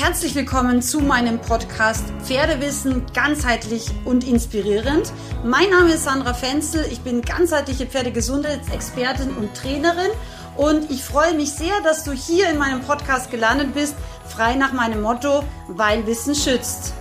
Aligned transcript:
Herzlich 0.00 0.36
willkommen 0.36 0.80
zu 0.80 1.00
meinem 1.00 1.40
Podcast 1.40 2.04
Pferdewissen 2.22 3.04
ganzheitlich 3.14 3.90
und 4.04 4.22
inspirierend. 4.22 5.12
Mein 5.44 5.70
Name 5.70 5.90
ist 5.90 6.04
Sandra 6.04 6.34
Fenzel, 6.34 6.86
ich 6.88 7.00
bin 7.00 7.20
ganzheitliche 7.20 7.84
Pferdegesundheitsexpertin 7.84 9.34
und 9.34 9.52
Trainerin 9.54 10.12
und 10.56 10.88
ich 10.92 11.02
freue 11.02 11.34
mich 11.34 11.50
sehr, 11.50 11.80
dass 11.82 12.04
du 12.04 12.12
hier 12.12 12.48
in 12.48 12.58
meinem 12.58 12.80
Podcast 12.82 13.32
gelandet 13.32 13.74
bist, 13.74 13.96
frei 14.28 14.54
nach 14.54 14.72
meinem 14.72 15.02
Motto, 15.02 15.42
weil 15.66 16.06
Wissen 16.06 16.36
schützt. 16.36 16.94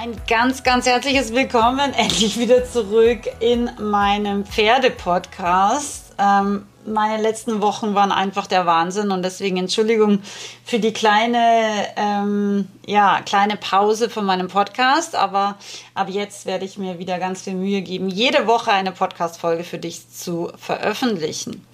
Ein 0.00 0.12
ganz, 0.28 0.62
ganz 0.62 0.86
herzliches 0.86 1.34
Willkommen 1.34 1.92
endlich 1.92 2.38
wieder 2.38 2.66
zurück 2.66 3.22
in 3.40 3.68
meinem 3.80 4.46
Pferdepodcast. 4.46 6.14
Ähm, 6.18 6.67
meine 6.92 7.22
letzten 7.22 7.62
Wochen 7.62 7.94
waren 7.94 8.12
einfach 8.12 8.46
der 8.46 8.66
Wahnsinn 8.66 9.10
und 9.10 9.22
deswegen 9.22 9.56
Entschuldigung 9.56 10.22
für 10.64 10.78
die 10.78 10.92
kleine, 10.92 11.86
ähm, 11.96 12.68
ja, 12.86 13.20
kleine 13.24 13.56
Pause 13.56 14.10
von 14.10 14.24
meinem 14.24 14.48
Podcast. 14.48 15.14
Aber 15.14 15.56
ab 15.94 16.08
jetzt 16.08 16.46
werde 16.46 16.64
ich 16.64 16.78
mir 16.78 16.98
wieder 16.98 17.18
ganz 17.18 17.42
viel 17.42 17.54
Mühe 17.54 17.82
geben, 17.82 18.08
jede 18.08 18.46
Woche 18.46 18.72
eine 18.72 18.92
Podcast-Folge 18.92 19.64
für 19.64 19.78
dich 19.78 20.10
zu 20.10 20.50
veröffentlichen. 20.56 21.64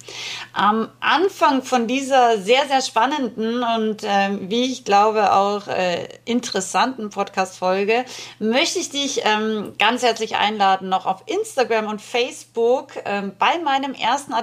Am 0.53 0.89
Anfang 0.99 1.63
von 1.63 1.87
dieser 1.87 2.37
sehr, 2.37 2.67
sehr 2.67 2.81
spannenden 2.81 3.63
und 3.63 4.03
äh, 4.03 4.29
wie 4.41 4.65
ich 4.65 4.85
glaube 4.85 5.33
auch 5.33 5.67
äh, 5.67 6.07
interessanten 6.25 7.09
Podcast-Folge 7.09 8.05
möchte 8.39 8.79
ich 8.79 8.89
dich 8.89 9.21
ähm, 9.25 9.73
ganz 9.79 10.03
herzlich 10.03 10.35
einladen, 10.35 10.89
noch 10.89 11.05
auf 11.05 11.23
Instagram 11.25 11.87
und 11.87 12.01
Facebook 12.01 12.93
ähm, 13.05 13.33
bei 13.37 13.57
meinem 13.63 13.93
ersten 13.93 14.33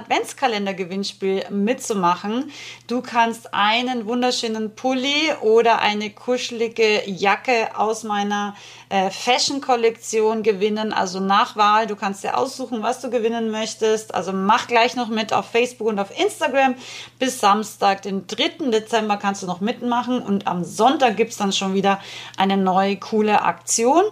Adventskalender-Gewinnspiel 0.67 1.49
mitzumachen. 1.49 2.51
Du 2.87 3.01
kannst 3.01 3.53
einen 3.53 4.05
wunderschönen 4.05 4.75
Pulli 4.75 5.31
oder 5.41 5.79
eine 5.79 6.09
kuschelige 6.09 7.03
Jacke 7.09 7.77
aus 7.77 8.03
meiner 8.03 8.55
äh, 8.89 9.09
Fashion-Kollektion 9.09 10.43
gewinnen, 10.43 10.93
also 10.93 11.19
nach 11.19 11.55
Wahl. 11.55 11.87
Du 11.87 11.95
kannst 11.95 12.23
dir 12.23 12.37
aussuchen, 12.37 12.83
was 12.83 13.01
du 13.01 13.09
gewinnen 13.09 13.51
möchtest. 13.51 14.13
Also 14.13 14.31
mach 14.33 14.67
gleich 14.67 14.95
noch 14.95 15.09
mit 15.09 15.33
auf 15.33 15.49
Facebook 15.49 15.87
und 15.87 15.99
auf 15.99 16.17
Instagram. 16.17 16.75
Bis 17.19 17.39
Samstag, 17.39 18.01
den 18.03 18.27
3. 18.27 18.69
Dezember, 18.69 19.17
kannst 19.17 19.43
du 19.43 19.47
noch 19.47 19.61
mitmachen. 19.61 20.21
Und 20.21 20.47
am 20.47 20.63
Sonntag 20.63 21.17
gibt 21.17 21.31
es 21.31 21.37
dann 21.37 21.51
schon 21.51 21.73
wieder 21.73 21.99
eine 22.37 22.57
neue 22.57 22.97
coole 22.97 23.41
Aktion. 23.41 24.03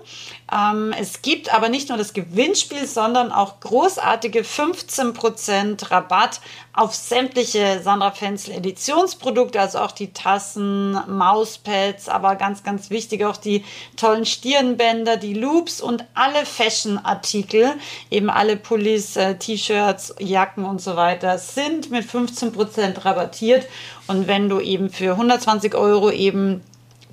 Ähm, 0.52 0.94
es 1.00 1.22
gibt 1.22 1.54
aber 1.54 1.70
nicht 1.70 1.90
nur 1.90 1.98
das 1.98 2.14
Gewinnspiel, 2.14 2.86
sondern 2.86 3.32
auch 3.32 3.60
großartige 3.60 4.42
15% 4.42 5.92
Rabatt 5.92 6.31
auf 6.74 6.96
sämtliche 6.96 7.82
Sandra 7.84 8.12
Fenzel 8.12 8.54
Editionsprodukte, 8.54 9.60
also 9.60 9.80
auch 9.80 9.92
die 9.92 10.14
Tassen, 10.14 10.94
Mauspads, 11.08 12.08
aber 12.08 12.36
ganz, 12.36 12.64
ganz 12.64 12.90
wichtig 12.90 13.26
auch 13.26 13.38
die 13.38 13.66
tollen 13.98 14.26
Stirnbänder, 14.26 15.18
die 15.18 15.34
Loops 15.34 15.82
und 15.82 16.06
alle 16.14 16.46
Fashion-Artikel, 16.46 17.74
eben 18.10 18.30
alle 18.30 18.56
Pullis, 18.56 19.18
äh, 19.18 19.36
T-Shirts, 19.36 20.16
Jacken 20.20 20.66
und 20.66 20.82
so 20.82 20.96
weiter, 20.96 21.38
sind 21.38 21.92
mit 21.92 22.06
15% 22.06 23.04
rabattiert. 23.04 23.68
Und 24.08 24.28
wenn 24.28 24.50
du 24.50 24.60
eben 24.60 24.90
für 24.90 25.12
120 25.12 25.76
Euro 25.76 26.12
eben 26.12 26.62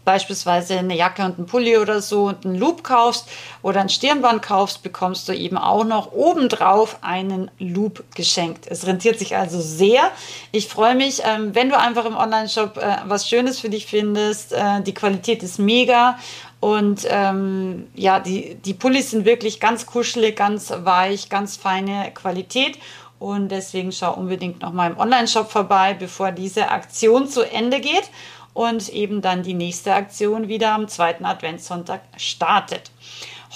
beispielsweise 0.08 0.78
eine 0.78 0.96
Jacke 0.96 1.22
und 1.22 1.36
einen 1.36 1.46
Pulli 1.46 1.76
oder 1.76 2.00
so 2.00 2.28
und 2.28 2.46
einen 2.46 2.54
Loop 2.54 2.82
kaufst 2.82 3.28
oder 3.60 3.82
ein 3.82 3.90
Stirnband 3.90 4.40
kaufst, 4.40 4.82
bekommst 4.82 5.28
du 5.28 5.34
eben 5.34 5.58
auch 5.58 5.84
noch 5.84 6.12
obendrauf 6.12 6.96
einen 7.02 7.50
Loop 7.58 8.02
geschenkt. 8.14 8.64
Es 8.70 8.86
rentiert 8.86 9.18
sich 9.18 9.36
also 9.36 9.60
sehr. 9.60 10.10
Ich 10.50 10.66
freue 10.66 10.94
mich, 10.94 11.20
ähm, 11.26 11.54
wenn 11.54 11.68
du 11.68 11.78
einfach 11.78 12.06
im 12.06 12.16
Online-Shop 12.16 12.78
äh, 12.78 12.96
was 13.04 13.28
Schönes 13.28 13.60
für 13.60 13.68
dich 13.68 13.84
findest. 13.84 14.54
Äh, 14.54 14.80
die 14.80 14.94
Qualität 14.94 15.42
ist 15.42 15.58
mega 15.58 16.18
und 16.58 17.06
ähm, 17.10 17.88
ja, 17.94 18.18
die, 18.18 18.54
die 18.54 18.72
Pullis 18.72 19.10
sind 19.10 19.26
wirklich 19.26 19.60
ganz 19.60 19.84
kuschelig, 19.84 20.36
ganz 20.36 20.72
weich, 20.74 21.28
ganz 21.28 21.58
feine 21.58 22.12
Qualität. 22.14 22.78
Und 23.18 23.48
deswegen 23.50 23.92
schau 23.92 24.14
unbedingt 24.14 24.62
noch 24.62 24.72
mal 24.72 24.90
im 24.90 24.96
Online-Shop 24.96 25.50
vorbei, 25.50 25.92
bevor 25.92 26.30
diese 26.30 26.70
Aktion 26.70 27.28
zu 27.28 27.42
Ende 27.42 27.80
geht 27.80 28.08
und 28.58 28.88
eben 28.88 29.22
dann 29.22 29.44
die 29.44 29.54
nächste 29.54 29.94
Aktion 29.94 30.48
wieder 30.48 30.72
am 30.72 30.88
zweiten 30.88 31.24
Adventssonntag 31.24 32.00
startet. 32.16 32.90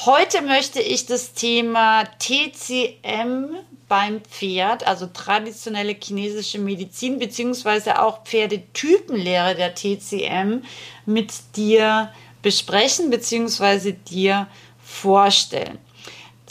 Heute 0.06 0.42
möchte 0.42 0.80
ich 0.80 1.06
das 1.06 1.32
Thema 1.32 2.04
TCM 2.20 3.48
beim 3.88 4.20
Pferd, 4.20 4.86
also 4.86 5.08
traditionelle 5.12 5.96
chinesische 6.00 6.60
Medizin 6.60 7.18
beziehungsweise 7.18 8.00
auch 8.00 8.22
Pferdetypenlehre 8.22 9.56
der 9.56 9.74
TCM 9.74 10.62
mit 11.04 11.32
dir 11.56 12.08
besprechen 12.40 13.10
beziehungsweise 13.10 13.94
dir 13.94 14.46
vorstellen. 14.84 15.78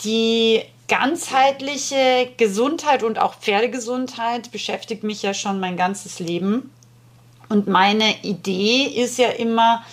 Die 0.04 0.62
ganzheitliche 0.90 2.30
Gesundheit 2.36 3.02
und 3.02 3.18
auch 3.18 3.36
Pferdegesundheit 3.36 4.52
beschäftigt 4.52 5.06
mich 5.06 5.22
ja 5.22 5.34
schon 5.34 5.62
mein 5.62 5.78
ganzes 5.78 6.20
Leben. 6.20 6.70
Und 7.52 7.68
meine 7.68 8.24
Idee 8.24 8.84
ist 8.86 9.18
ja 9.18 9.28
immer, 9.28 9.84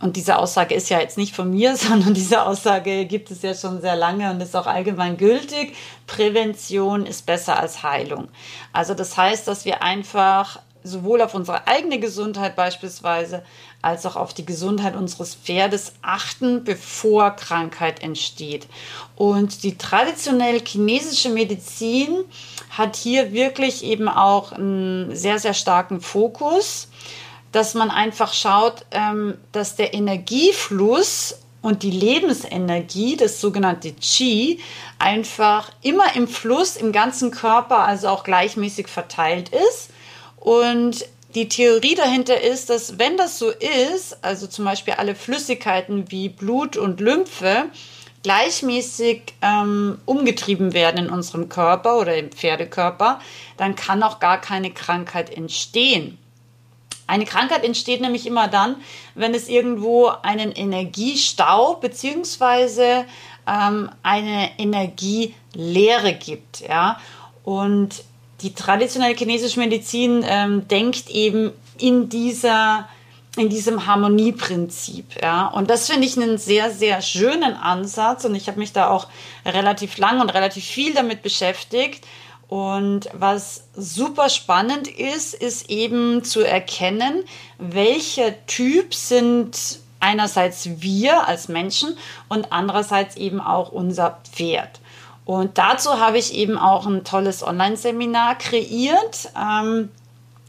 und 0.00 0.16
diese 0.16 0.38
Aussage 0.38 0.74
ist 0.74 0.90
ja 0.90 0.98
jetzt 0.98 1.16
nicht 1.16 1.32
von 1.32 1.50
mir, 1.50 1.76
sondern 1.78 2.14
diese 2.14 2.44
Aussage 2.44 3.04
gibt 3.04 3.30
es 3.30 3.42
ja 3.42 3.54
schon 3.54 3.80
sehr 3.80 3.94
lange 3.94 4.28
und 4.30 4.42
ist 4.42 4.56
auch 4.56 4.66
allgemein 4.66 5.16
gültig. 5.16 5.76
Prävention 6.08 7.06
ist 7.06 7.26
besser 7.26 7.60
als 7.60 7.84
Heilung. 7.84 8.26
Also 8.72 8.92
das 8.92 9.16
heißt, 9.16 9.46
dass 9.46 9.64
wir 9.64 9.84
einfach 9.84 10.58
sowohl 10.84 11.22
auf 11.22 11.34
unsere 11.34 11.66
eigene 11.66 11.98
Gesundheit 11.98 12.54
beispielsweise 12.54 13.42
als 13.82 14.06
auch 14.06 14.16
auf 14.16 14.34
die 14.34 14.46
Gesundheit 14.46 14.94
unseres 14.94 15.34
Pferdes 15.34 15.94
achten, 16.02 16.62
bevor 16.62 17.30
Krankheit 17.32 18.02
entsteht. 18.02 18.66
Und 19.16 19.62
die 19.62 19.76
traditionell 19.76 20.60
chinesische 20.60 21.30
Medizin 21.30 22.24
hat 22.70 22.96
hier 22.96 23.32
wirklich 23.32 23.82
eben 23.82 24.08
auch 24.08 24.52
einen 24.52 25.16
sehr, 25.16 25.38
sehr 25.38 25.54
starken 25.54 26.00
Fokus, 26.00 26.88
dass 27.50 27.74
man 27.74 27.90
einfach 27.90 28.32
schaut, 28.32 28.84
ähm, 28.90 29.38
dass 29.52 29.76
der 29.76 29.94
Energiefluss 29.94 31.38
und 31.62 31.82
die 31.82 31.90
Lebensenergie, 31.90 33.16
das 33.16 33.40
sogenannte 33.40 33.92
Qi, 33.92 34.60
einfach 34.98 35.70
immer 35.80 36.14
im 36.14 36.28
Fluss, 36.28 36.76
im 36.76 36.92
ganzen 36.92 37.30
Körper, 37.30 37.78
also 37.78 38.08
auch 38.08 38.22
gleichmäßig 38.22 38.88
verteilt 38.88 39.48
ist. 39.48 39.88
Und 40.44 41.06
die 41.34 41.48
Theorie 41.48 41.94
dahinter 41.94 42.38
ist, 42.38 42.68
dass 42.68 42.98
wenn 42.98 43.16
das 43.16 43.38
so 43.38 43.48
ist, 43.50 44.22
also 44.22 44.46
zum 44.46 44.66
Beispiel 44.66 44.92
alle 44.92 45.14
Flüssigkeiten 45.14 46.10
wie 46.10 46.28
Blut 46.28 46.76
und 46.76 47.00
Lymphe, 47.00 47.70
gleichmäßig 48.22 49.22
ähm, 49.40 49.98
umgetrieben 50.04 50.74
werden 50.74 51.06
in 51.06 51.10
unserem 51.10 51.48
Körper 51.48 51.98
oder 51.98 52.16
im 52.16 52.30
Pferdekörper, 52.30 53.20
dann 53.56 53.74
kann 53.74 54.02
auch 54.02 54.20
gar 54.20 54.38
keine 54.38 54.70
Krankheit 54.70 55.34
entstehen. 55.34 56.18
Eine 57.06 57.24
Krankheit 57.24 57.64
entsteht 57.64 58.02
nämlich 58.02 58.26
immer 58.26 58.46
dann, 58.46 58.76
wenn 59.14 59.34
es 59.34 59.48
irgendwo 59.48 60.08
einen 60.22 60.52
Energiestau 60.52 61.76
bzw. 61.76 63.04
ähm, 63.46 63.90
eine 64.02 64.58
Energielehre 64.58 66.12
gibt. 66.12 66.60
Ja? 66.60 67.00
Und 67.44 68.04
die 68.40 68.54
traditionelle 68.54 69.14
chinesische 69.14 69.60
Medizin 69.60 70.24
ähm, 70.26 70.66
denkt 70.68 71.10
eben 71.10 71.52
in 71.78 72.08
dieser 72.08 72.88
in 73.36 73.48
diesem 73.48 73.86
Harmonieprinzip, 73.86 75.20
ja. 75.20 75.48
Und 75.48 75.68
das 75.68 75.88
finde 75.88 76.06
ich 76.06 76.16
einen 76.16 76.38
sehr, 76.38 76.70
sehr 76.70 77.02
schönen 77.02 77.54
Ansatz 77.54 78.24
und 78.24 78.36
ich 78.36 78.46
habe 78.46 78.60
mich 78.60 78.72
da 78.72 78.88
auch 78.88 79.08
relativ 79.44 79.98
lang 79.98 80.20
und 80.20 80.32
relativ 80.32 80.64
viel 80.64 80.94
damit 80.94 81.22
beschäftigt. 81.22 82.04
Und 82.46 83.08
was 83.12 83.64
super 83.74 84.28
spannend 84.28 84.86
ist, 84.86 85.34
ist 85.34 85.68
eben 85.68 86.22
zu 86.22 86.42
erkennen, 86.42 87.24
welcher 87.58 88.46
Typ 88.46 88.94
sind 88.94 89.80
einerseits 89.98 90.68
wir 90.80 91.26
als 91.26 91.48
Menschen 91.48 91.96
und 92.28 92.52
andererseits 92.52 93.16
eben 93.16 93.40
auch 93.40 93.72
unser 93.72 94.20
Pferd. 94.30 94.80
Und 95.24 95.58
dazu 95.58 95.98
habe 96.00 96.18
ich 96.18 96.34
eben 96.34 96.58
auch 96.58 96.86
ein 96.86 97.04
tolles 97.04 97.42
Online-Seminar 97.42 98.36
kreiert. 98.36 99.30
Ähm, 99.36 99.90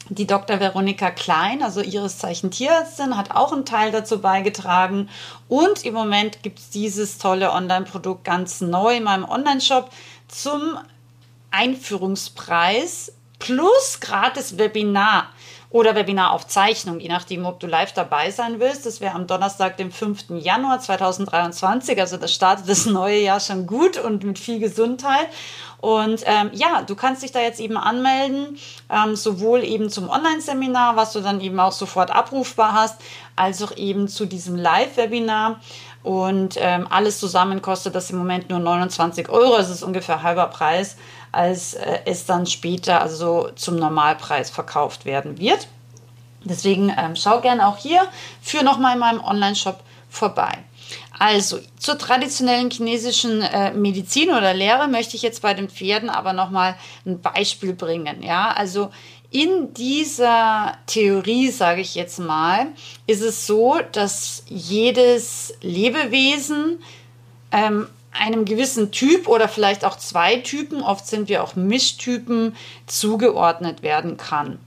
die 0.09 0.27
Dr. 0.27 0.59
Veronika 0.59 1.09
Klein, 1.09 1.63
also 1.63 1.81
ihres 1.81 2.19
Zeichen 2.19 2.51
Tierärztin, 2.51 3.17
hat 3.17 3.31
auch 3.31 3.51
einen 3.51 3.65
Teil 3.65 3.91
dazu 3.91 4.19
beigetragen. 4.19 5.09
Und 5.47 5.83
im 5.83 5.93
Moment 5.93 6.43
gibt 6.43 6.59
es 6.59 6.69
dieses 6.69 7.17
tolle 7.17 7.51
Online-Produkt 7.51 8.23
ganz 8.23 8.61
neu 8.61 8.97
in 8.97 9.03
meinem 9.03 9.23
Online-Shop 9.25 9.89
zum 10.27 10.77
Einführungspreis 11.51 13.13
plus 13.39 13.99
gratis 13.99 14.57
Webinar 14.57 15.29
oder 15.69 15.95
Webinaraufzeichnung, 15.95 16.99
je 16.99 17.09
nachdem, 17.09 17.45
ob 17.45 17.59
du 17.59 17.67
live 17.67 17.91
dabei 17.93 18.31
sein 18.31 18.59
willst. 18.59 18.85
Das 18.85 19.01
wäre 19.01 19.15
am 19.15 19.27
Donnerstag, 19.27 19.77
dem 19.77 19.91
5. 19.91 20.25
Januar 20.29 20.79
2023. 20.79 21.99
Also 21.99 22.17
das 22.17 22.33
startet 22.33 22.69
das 22.69 22.85
neue 22.85 23.19
Jahr 23.19 23.39
schon 23.39 23.65
gut 23.65 23.97
und 23.97 24.23
mit 24.23 24.39
viel 24.39 24.59
Gesundheit. 24.59 25.27
Und 25.81 26.23
ähm, 26.25 26.49
ja, 26.53 26.81
du 26.81 26.95
kannst 26.95 27.21
dich 27.23 27.31
da 27.31 27.39
jetzt 27.39 27.59
eben 27.59 27.77
anmelden, 27.77 28.57
ähm, 28.89 29.15
sowohl 29.15 29.63
eben 29.63 29.89
zum 29.89 30.09
Online-Seminar, 30.09 30.95
was 30.95 31.13
du 31.13 31.21
dann 31.21 31.41
eben 31.41 31.59
auch 31.59 31.73
sofort 31.73 32.09
abrufbar 32.09 32.73
hast, 32.73 32.99
als 33.35 33.61
auch 33.61 33.75
eben 33.77 34.07
zu 34.07 34.25
diesem 34.25 34.55
Live-Webinar. 34.55 35.59
Und 36.01 36.55
ähm, 36.59 36.87
alles 36.89 37.19
zusammen 37.19 37.61
kostet 37.61 37.95
das 37.95 38.11
im 38.11 38.17
Moment 38.17 38.49
nur 38.49 38.59
29 38.59 39.27
Euro. 39.29 39.57
Das 39.57 39.69
ist 39.69 39.83
ungefähr 39.83 40.21
halber 40.21 40.47
Preis, 40.47 40.97
als 41.31 41.73
äh, 41.73 41.99
es 42.05 42.25
dann 42.25 42.45
später 42.45 43.01
also 43.01 43.49
zum 43.55 43.77
Normalpreis 43.77 44.49
verkauft 44.49 45.05
werden 45.05 45.39
wird. 45.39 45.67
Deswegen 46.43 46.93
ähm, 46.97 47.15
schau 47.15 47.41
gerne 47.41 47.67
auch 47.67 47.77
hier 47.77 48.01
für 48.41 48.63
nochmal 48.63 48.93
in 48.93 48.99
meinem 48.99 49.23
Online-Shop 49.23 49.79
vorbei. 50.09 50.59
Also 51.17 51.59
zur 51.77 51.97
traditionellen 51.97 52.69
chinesischen 52.69 53.41
äh, 53.41 53.71
Medizin 53.71 54.29
oder 54.29 54.53
Lehre 54.53 54.87
möchte 54.87 55.15
ich 55.15 55.21
jetzt 55.21 55.41
bei 55.41 55.53
den 55.53 55.69
Pferden 55.69 56.09
aber 56.09 56.33
nochmal 56.33 56.75
ein 57.05 57.21
Beispiel 57.21 57.73
bringen. 57.73 58.21
Ja, 58.21 58.51
also 58.51 58.91
in 59.31 59.73
dieser 59.73 60.77
Theorie, 60.85 61.49
sage 61.49 61.81
ich 61.81 61.95
jetzt 61.95 62.19
mal, 62.19 62.67
ist 63.07 63.21
es 63.21 63.47
so, 63.47 63.79
dass 63.91 64.43
jedes 64.47 65.53
Lebewesen 65.61 66.81
ähm, 67.51 67.87
einem 68.19 68.45
gewissen 68.45 68.91
Typ 68.91 69.27
oder 69.27 69.47
vielleicht 69.47 69.85
auch 69.85 69.97
zwei 69.97 70.37
Typen, 70.37 70.81
oft 70.81 71.05
sind 71.07 71.29
wir 71.29 71.43
auch 71.43 71.55
Mischtypen, 71.55 72.55
zugeordnet 72.87 73.83
werden 73.83 74.17
kann. 74.17 74.59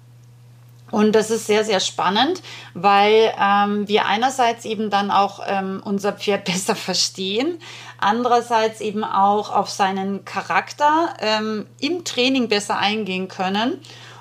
Und 0.91 1.13
das 1.13 1.31
ist 1.31 1.47
sehr, 1.47 1.65
sehr 1.65 1.81
spannend, 1.81 2.43
weil 2.75 3.33
ähm, 3.39 3.87
wir 3.89 4.07
einerseits 4.07 4.65
eben 4.65 4.89
dann 4.89 5.11
auch 5.11 5.41
ähm, 5.47 5.83
unser 5.85 6.13
Pferd 6.13 6.45
besser 6.47 6.75
verstehen, 6.75 7.59
andererseits 7.99 8.81
eben 8.81 9.05
auch 9.05 9.55
auf 9.55 9.69
seinen 9.69 10.25
Charakter 10.25 11.15
ähm, 11.21 11.67
im 11.79 12.05
Training 12.05 12.49
besser 12.49 12.79
eingehen 12.79 13.29
können 13.29 13.81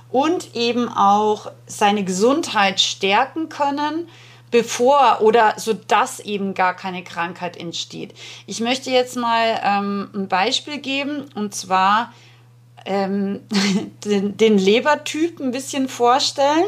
und 0.09 0.55
eben 0.55 0.89
auch 0.89 1.51
seine 1.67 2.03
Gesundheit 2.03 2.79
stärken 2.79 3.49
können, 3.49 4.07
bevor 4.51 5.19
oder 5.21 5.55
so 5.57 5.73
dass 5.73 6.19
eben 6.19 6.53
gar 6.53 6.75
keine 6.75 7.03
Krankheit 7.03 7.57
entsteht. 7.57 8.13
Ich 8.45 8.59
möchte 8.59 8.91
jetzt 8.91 9.17
mal 9.17 9.59
ähm, 9.63 10.09
ein 10.13 10.27
Beispiel 10.27 10.79
geben 10.79 11.25
und 11.35 11.53
zwar 11.53 12.13
ähm, 12.85 13.41
den, 14.05 14.37
den 14.37 14.57
Lebertyp 14.57 15.39
ein 15.39 15.51
bisschen 15.51 15.89
vorstellen. 15.89 16.65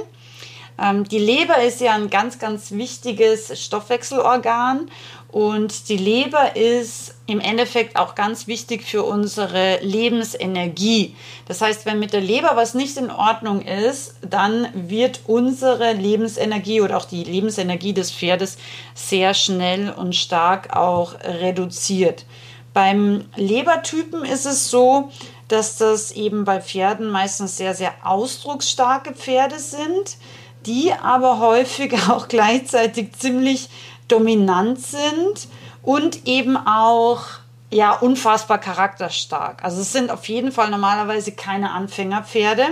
Ähm, 0.82 1.04
die 1.06 1.20
Leber 1.20 1.62
ist 1.62 1.82
ja 1.82 1.94
ein 1.94 2.10
ganz, 2.10 2.40
ganz 2.40 2.72
wichtiges 2.72 3.64
Stoffwechselorgan 3.64 4.90
und 5.32 5.90
die 5.90 5.98
Leber 5.98 6.56
ist 6.56 7.14
im 7.28 7.40
Endeffekt 7.40 7.98
auch 7.98 8.16
ganz 8.16 8.48
wichtig 8.48 8.84
für 8.84 9.04
unsere 9.04 9.78
Lebensenergie. 9.82 11.16
Das 11.48 11.62
heißt, 11.62 11.86
wenn 11.86 12.00
mit 12.00 12.14
der 12.14 12.22
Leber 12.22 12.54
was 12.56 12.74
nicht 12.74 12.98
in 12.98 13.12
Ordnung 13.12 13.62
ist, 13.62 14.16
dann 14.28 14.68
wird 14.74 15.22
unsere 15.28 15.94
Lebensenergie 15.94 16.82
oder 16.82 16.98
auch 16.98 17.06
die 17.06 17.24
Lebensenergie 17.24 17.94
des 17.94 18.12
Pferdes 18.12 18.58
sehr 18.96 19.36
schnell 19.36 19.92
und 19.92 20.16
stark 20.16 20.76
auch 20.76 21.14
reduziert. 21.24 22.26
Beim 22.74 23.26
Lebertypen 23.36 24.26
ist 24.26 24.48
es 24.48 24.72
so, 24.72 25.12
dass 25.48 25.78
das 25.78 26.12
eben 26.12 26.44
bei 26.44 26.60
Pferden 26.60 27.08
meistens 27.08 27.58
sehr, 27.58 27.76
sehr 27.76 27.94
ausdrucksstarke 28.04 29.14
Pferde 29.14 29.60
sind, 29.60 30.18
die 30.66 30.92
aber 30.92 31.40
häufig 31.40 31.94
auch 32.10 32.28
gleichzeitig 32.28 33.14
ziemlich 33.14 33.70
dominant 34.12 34.80
sind 34.80 35.48
und 35.82 36.28
eben 36.28 36.58
auch 36.58 37.24
ja 37.72 37.94
unfassbar 37.94 38.58
charakterstark. 38.58 39.64
Also 39.64 39.82
es 39.82 39.94
sind 39.94 40.12
auf 40.12 40.28
jeden 40.28 40.52
Fall 40.52 40.70
normalerweise 40.70 41.32
keine 41.32 41.72
Anfängerpferde. 41.72 42.66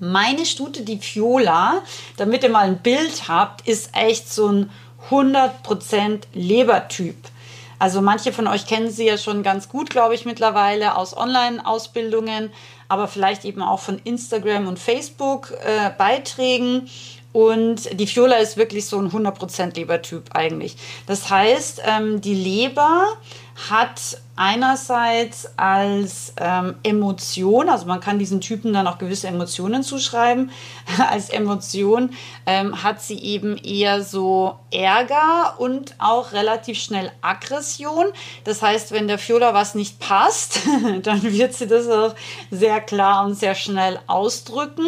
Meine 0.00 0.46
Stute, 0.46 0.82
die 0.82 0.98
Fiola, 0.98 1.82
damit 2.16 2.42
ihr 2.42 2.50
mal 2.50 2.66
ein 2.66 2.78
Bild 2.78 3.28
habt, 3.28 3.68
ist 3.68 3.90
echt 3.94 4.32
so 4.32 4.48
ein 4.48 4.70
100% 5.10 6.22
Lebertyp. 6.32 7.16
Also 7.78 8.00
manche 8.00 8.32
von 8.32 8.46
euch 8.46 8.66
kennen 8.66 8.90
sie 8.90 9.04
ja 9.06 9.18
schon 9.18 9.42
ganz 9.42 9.68
gut, 9.68 9.90
glaube 9.90 10.14
ich, 10.14 10.24
mittlerweile 10.24 10.96
aus 10.96 11.14
Online-Ausbildungen, 11.16 12.52
aber 12.88 13.08
vielleicht 13.08 13.44
eben 13.44 13.62
auch 13.62 13.80
von 13.80 14.00
Instagram 14.02 14.68
und 14.68 14.78
Facebook-Beiträgen. 14.78 16.86
Äh, 16.86 16.90
und 17.34 17.98
die 17.98 18.06
Fiola 18.06 18.36
ist 18.36 18.56
wirklich 18.56 18.86
so 18.86 18.96
ein 18.96 19.10
100% 19.10 19.74
Lebertyp 19.74 20.22
eigentlich. 20.34 20.76
Das 21.08 21.30
heißt, 21.30 21.82
ähm, 21.84 22.20
die 22.20 22.32
Leber 22.32 23.08
hat 23.68 24.18
einerseits 24.36 25.46
als 25.56 26.32
ähm, 26.38 26.74
Emotion, 26.82 27.68
also 27.68 27.86
man 27.86 28.00
kann 28.00 28.18
diesen 28.18 28.40
Typen 28.40 28.72
dann 28.72 28.86
auch 28.86 28.98
gewisse 28.98 29.28
Emotionen 29.28 29.82
zuschreiben, 29.82 30.50
als 31.10 31.30
Emotion 31.30 32.10
ähm, 32.46 32.82
hat 32.82 33.00
sie 33.00 33.18
eben 33.18 33.56
eher 33.56 34.02
so 34.02 34.58
Ärger 34.72 35.54
und 35.58 35.94
auch 35.98 36.32
relativ 36.32 36.78
schnell 36.78 37.12
Aggression. 37.20 38.06
Das 38.42 38.60
heißt, 38.60 38.90
wenn 38.90 39.06
der 39.06 39.18
Fiola 39.18 39.54
was 39.54 39.74
nicht 39.76 40.00
passt, 40.00 40.60
dann 41.02 41.22
wird 41.22 41.54
sie 41.54 41.68
das 41.68 41.88
auch 41.88 42.14
sehr 42.50 42.80
klar 42.80 43.24
und 43.24 43.34
sehr 43.34 43.54
schnell 43.54 44.00
ausdrücken. 44.08 44.86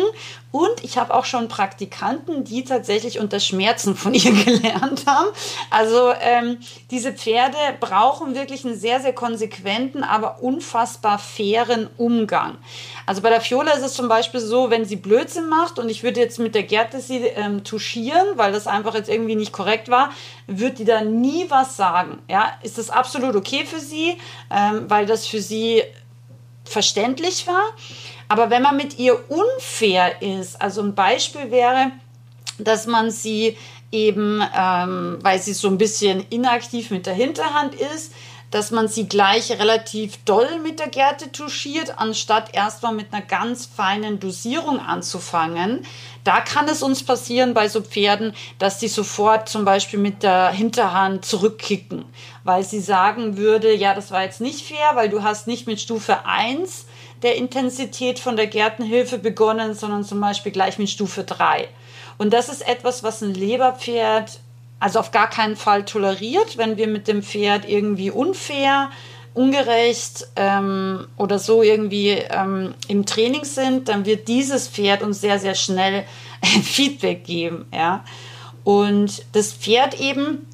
Und 0.51 0.83
ich 0.83 0.97
habe 0.97 1.13
auch 1.13 1.27
schon 1.27 1.49
Praktikanten, 1.49 2.45
die 2.45 2.65
tatsächlich 2.65 3.19
unter 3.19 3.41
Schmerzen 3.41 3.95
von 3.95 4.15
ihr 4.15 4.33
gelernt 4.45 5.05
haben. 5.07 5.29
Also 5.69 6.13
ähm, 6.19 6.59
diese 6.91 7.13
Pferde 7.13 7.59
brauchen 7.79 8.35
wirklich 8.35 8.56
einen 8.65 8.79
sehr, 8.79 9.01
sehr 9.01 9.13
konsequenten, 9.13 10.03
aber 10.03 10.43
unfassbar 10.43 11.19
fairen 11.19 11.89
Umgang. 11.97 12.59
Also 13.05 13.23
bei 13.23 13.31
der 13.31 13.41
Fiola 13.41 13.73
ist 13.73 13.85
es 13.85 13.95
zum 13.95 14.09
Beispiel 14.09 14.41
so, 14.41 14.71
wenn 14.71 14.85
sie 14.85 14.97
Blödsinn 14.97 15.49
macht 15.49 15.79
und 15.79 15.89
ich 15.89 16.03
würde 16.03 16.21
jetzt 16.21 16.39
mit 16.39 16.55
der 16.55 16.63
Gerte 16.63 17.01
sie 17.01 17.19
ähm, 17.19 17.65
touchieren, 17.65 18.27
weil 18.37 18.53
das 18.53 18.67
einfach 18.67 18.95
jetzt 18.95 19.09
irgendwie 19.09 19.37
nicht 19.37 19.53
korrekt 19.53 19.89
war, 19.89 20.11
wird 20.47 20.79
die 20.79 20.85
da 20.85 21.03
nie 21.03 21.47
was 21.49 21.77
sagen. 21.77 22.19
Ja, 22.29 22.53
ist 22.63 22.79
das 22.79 22.91
absolut 22.91 23.37
okay 23.37 23.65
für 23.65 23.81
sie, 23.81 24.17
ähm, 24.51 24.85
weil 24.89 25.07
das 25.07 25.27
für 25.27 25.41
sie 25.41 25.83
verständlich 26.65 27.47
war. 27.47 27.63
Aber 28.29 28.51
wenn 28.51 28.63
man 28.63 28.77
mit 28.77 28.99
ihr 28.99 29.19
unfair 29.31 30.21
ist, 30.21 30.61
also 30.61 30.83
ein 30.83 30.95
Beispiel 30.95 31.51
wäre, 31.51 31.93
dass 32.59 32.87
man 32.87 33.11
sie 33.11 33.57
eben, 33.93 34.43
ähm, 34.57 35.19
weil 35.23 35.41
sie 35.41 35.53
so 35.53 35.69
ein 35.69 35.79
bisschen 35.79 36.25
inaktiv 36.31 36.91
mit 36.91 37.07
der 37.07 37.15
Hinterhand 37.15 37.75
ist, 37.75 38.13
dass 38.51 38.71
man 38.71 38.89
sie 38.89 39.09
gleich 39.09 39.51
relativ 39.51 40.19
doll 40.25 40.61
mit 40.63 40.79
der 40.79 40.89
Gerte 40.89 41.33
touchiert, 41.33 41.99
anstatt 41.99 42.55
erstmal 42.55 42.95
mit 42.95 43.13
einer 43.13 43.23
ganz 43.23 43.67
feinen 43.67 44.21
Dosierung 44.21 44.81
anzufangen. 44.81 45.85
Da 46.25 46.41
kann 46.41 46.69
es 46.69 46.83
uns 46.83 47.05
passieren 47.05 47.55
bei 47.55 47.69
so 47.69 47.83
Pferden, 47.83 48.35
dass 48.59 48.81
sie 48.81 48.89
sofort 48.89 49.49
zum 49.49 49.65
Beispiel 49.65 49.99
mit 49.99 50.23
der 50.23 50.51
Hinterhand 50.51 51.25
zurückkicken, 51.25 52.05
weil 52.45 52.65
sie 52.65 52.81
sagen 52.81 53.37
würde, 53.37 53.75
ja, 53.75 53.95
das 53.95 54.11
war 54.11 54.23
jetzt 54.23 54.41
nicht 54.41 54.67
fair, 54.67 54.93
weil 54.95 55.09
du 55.09 55.23
hast 55.23 55.47
nicht 55.47 55.67
mit 55.67 55.81
Stufe 55.81 56.25
1 56.25 56.87
der 57.23 57.37
Intensität 57.37 58.19
von 58.19 58.37
der 58.37 58.47
Gärtenhilfe 58.47 59.19
begonnen, 59.19 59.75
sondern 59.75 60.05
zum 60.05 60.21
Beispiel 60.21 60.53
gleich 60.53 60.79
mit 60.79 60.91
Stufe 60.91 61.25
3. 61.25 61.69
Und 62.19 62.33
das 62.33 62.49
ist 62.49 62.67
etwas, 62.67 63.03
was 63.03 63.23
ein 63.23 63.35
Leberpferd 63.35 64.41
also 64.79 64.99
auf 65.01 65.11
gar 65.11 65.29
keinen 65.29 65.57
Fall 65.57 65.85
toleriert, 65.85 66.59
wenn 66.59 66.77
wir 66.77 66.87
mit 66.87 67.09
dem 67.09 67.23
Pferd 67.23 67.69
irgendwie 67.69 68.11
unfair, 68.11 68.91
ungerecht 69.35 70.27
ähm, 70.37 71.07
oder 71.17 71.39
so 71.39 71.63
irgendwie 71.63 72.11
ähm, 72.11 72.75
im 72.89 73.05
Training 73.05 73.45
sind, 73.45 73.89
dann 73.89 74.07
wird 74.07 74.29
dieses 74.29 74.69
Pferd 74.69 75.03
uns 75.03 75.21
sehr, 75.21 75.39
sehr 75.39 75.55
schnell 75.55 76.05
Feedback 76.63 77.25
geben. 77.25 77.67
Ja? 77.73 78.05
Und 78.65 79.25
das 79.33 79.53
Pferd 79.53 80.01
eben, 80.01 80.47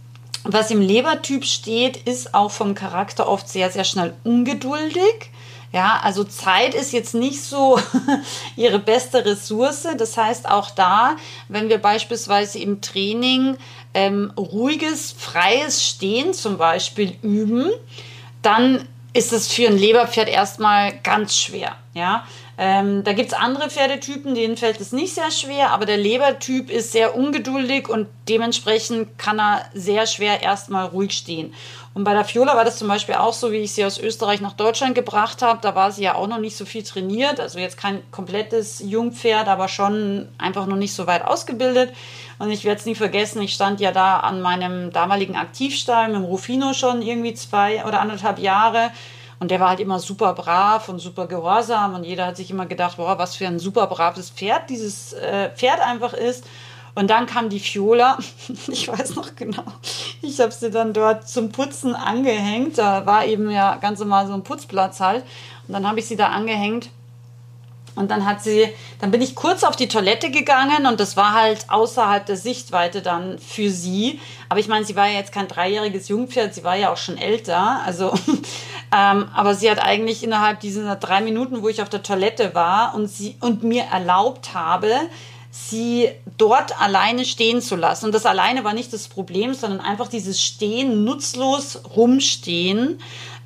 was 0.44 0.70
im 0.70 0.80
Lebertyp 0.80 1.44
steht, 1.44 1.96
ist 2.08 2.34
auch 2.34 2.50
vom 2.50 2.74
Charakter 2.74 3.28
oft 3.28 3.48
sehr, 3.48 3.70
sehr 3.70 3.84
schnell 3.84 4.14
ungeduldig. 4.24 5.30
Ja, 5.72 6.00
also 6.02 6.22
Zeit 6.24 6.74
ist 6.74 6.92
jetzt 6.92 7.14
nicht 7.14 7.42
so 7.42 7.80
ihre 8.56 8.78
beste 8.78 9.24
Ressource. 9.24 9.86
Das 9.96 10.18
heißt 10.18 10.46
auch 10.50 10.70
da, 10.70 11.16
wenn 11.48 11.70
wir 11.70 11.78
beispielsweise 11.78 12.58
im 12.58 12.82
Training 12.82 13.56
ähm, 13.94 14.32
ruhiges, 14.36 15.12
freies 15.12 15.86
Stehen 15.86 16.34
zum 16.34 16.58
Beispiel 16.58 17.16
üben, 17.22 17.70
dann 18.42 18.88
ist 19.12 19.32
es 19.32 19.52
für 19.52 19.66
ein 19.66 19.76
Leberpferd 19.76 20.28
erstmal 20.28 20.92
ganz 21.02 21.36
schwer. 21.36 21.76
Ja? 21.94 22.26
Ähm, 22.64 23.02
da 23.02 23.12
gibt 23.12 23.32
es 23.32 23.36
andere 23.36 23.68
Pferdetypen, 23.70 24.36
denen 24.36 24.56
fällt 24.56 24.80
es 24.80 24.92
nicht 24.92 25.16
sehr 25.16 25.32
schwer, 25.32 25.70
aber 25.72 25.84
der 25.84 25.96
Lebertyp 25.96 26.70
ist 26.70 26.92
sehr 26.92 27.16
ungeduldig 27.16 27.88
und 27.88 28.06
dementsprechend 28.28 29.18
kann 29.18 29.40
er 29.40 29.64
sehr 29.74 30.06
schwer 30.06 30.44
erstmal 30.44 30.86
ruhig 30.86 31.10
stehen. 31.10 31.52
Und 31.92 32.04
bei 32.04 32.14
der 32.14 32.24
Fiola 32.24 32.54
war 32.54 32.64
das 32.64 32.76
zum 32.76 32.86
Beispiel 32.86 33.16
auch 33.16 33.32
so, 33.32 33.50
wie 33.50 33.56
ich 33.56 33.72
sie 33.72 33.84
aus 33.84 33.98
Österreich 33.98 34.40
nach 34.40 34.52
Deutschland 34.52 34.94
gebracht 34.94 35.42
habe. 35.42 35.58
Da 35.60 35.74
war 35.74 35.90
sie 35.90 36.04
ja 36.04 36.14
auch 36.14 36.28
noch 36.28 36.38
nicht 36.38 36.56
so 36.56 36.64
viel 36.64 36.84
trainiert. 36.84 37.40
Also 37.40 37.58
jetzt 37.58 37.78
kein 37.78 38.00
komplettes 38.12 38.78
Jungpferd, 38.78 39.48
aber 39.48 39.66
schon 39.66 40.28
einfach 40.38 40.66
noch 40.66 40.76
nicht 40.76 40.94
so 40.94 41.08
weit 41.08 41.24
ausgebildet. 41.24 41.92
Und 42.38 42.52
ich 42.52 42.64
werde 42.64 42.78
es 42.78 42.86
nie 42.86 42.94
vergessen, 42.94 43.42
ich 43.42 43.54
stand 43.54 43.80
ja 43.80 43.90
da 43.90 44.20
an 44.20 44.40
meinem 44.40 44.92
damaligen 44.92 45.34
Aktivstall 45.34 46.06
mit 46.06 46.16
dem 46.16 46.24
Rufino 46.24 46.74
schon 46.74 47.02
irgendwie 47.02 47.34
zwei 47.34 47.84
oder 47.84 48.00
anderthalb 48.00 48.38
Jahre. 48.38 48.92
Und 49.42 49.50
der 49.50 49.58
war 49.58 49.70
halt 49.70 49.80
immer 49.80 49.98
super 49.98 50.34
brav 50.34 50.88
und 50.88 51.00
super 51.00 51.26
gehorsam 51.26 51.96
und 51.96 52.04
jeder 52.04 52.26
hat 52.26 52.36
sich 52.36 52.48
immer 52.52 52.64
gedacht, 52.64 52.96
boah, 52.96 53.18
was 53.18 53.34
für 53.34 53.48
ein 53.48 53.58
super 53.58 53.88
braves 53.88 54.30
Pferd 54.30 54.70
dieses 54.70 55.14
äh, 55.14 55.50
Pferd 55.50 55.80
einfach 55.80 56.12
ist. 56.12 56.44
Und 56.94 57.10
dann 57.10 57.26
kam 57.26 57.48
die 57.48 57.58
Fiola, 57.58 58.18
ich 58.68 58.86
weiß 58.86 59.16
noch 59.16 59.34
genau, 59.34 59.64
ich 60.22 60.38
habe 60.38 60.52
sie 60.52 60.70
dann 60.70 60.92
dort 60.92 61.28
zum 61.28 61.50
Putzen 61.50 61.96
angehängt. 61.96 62.78
Da 62.78 63.04
war 63.04 63.24
eben 63.26 63.50
ja 63.50 63.78
ganz 63.78 63.98
normal 63.98 64.28
so 64.28 64.32
ein 64.32 64.44
Putzplatz 64.44 65.00
halt. 65.00 65.24
Und 65.66 65.74
dann 65.74 65.88
habe 65.88 65.98
ich 65.98 66.06
sie 66.06 66.14
da 66.14 66.28
angehängt. 66.28 66.90
Und 67.94 68.10
dann 68.10 68.24
hat 68.24 68.42
sie, 68.42 68.68
dann 69.00 69.10
bin 69.10 69.20
ich 69.20 69.34
kurz 69.34 69.64
auf 69.64 69.76
die 69.76 69.88
Toilette 69.88 70.30
gegangen 70.30 70.86
und 70.86 70.98
das 70.98 71.16
war 71.16 71.34
halt 71.34 71.66
außerhalb 71.68 72.24
der 72.24 72.36
Sichtweite 72.36 73.02
dann 73.02 73.38
für 73.38 73.70
sie. 73.70 74.20
Aber 74.48 74.60
ich 74.60 74.68
meine, 74.68 74.84
sie 74.84 74.96
war 74.96 75.08
ja 75.08 75.18
jetzt 75.18 75.32
kein 75.32 75.48
dreijähriges 75.48 76.08
Jungpferd, 76.08 76.54
sie 76.54 76.64
war 76.64 76.76
ja 76.76 76.92
auch 76.92 76.96
schon 76.96 77.18
älter. 77.18 77.82
Also, 77.84 78.14
ähm, 78.96 79.28
aber 79.34 79.54
sie 79.54 79.70
hat 79.70 79.82
eigentlich 79.82 80.24
innerhalb 80.24 80.60
dieser 80.60 80.96
drei 80.96 81.20
Minuten, 81.20 81.62
wo 81.62 81.68
ich 81.68 81.82
auf 81.82 81.90
der 81.90 82.02
Toilette 82.02 82.54
war 82.54 82.94
und 82.94 83.08
sie 83.08 83.36
und 83.40 83.62
mir 83.62 83.84
erlaubt 83.84 84.54
habe, 84.54 84.88
sie 85.50 86.08
dort 86.38 86.80
alleine 86.80 87.26
stehen 87.26 87.60
zu 87.60 87.76
lassen. 87.76 88.06
Und 88.06 88.14
das 88.14 88.24
alleine 88.24 88.64
war 88.64 88.72
nicht 88.72 88.90
das 88.94 89.06
Problem, 89.06 89.52
sondern 89.52 89.80
einfach 89.80 90.08
dieses 90.08 90.42
Stehen, 90.42 91.04
nutzlos 91.04 91.82
rumstehen, 91.94 92.98